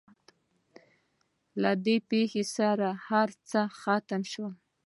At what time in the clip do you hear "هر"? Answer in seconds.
3.07-3.29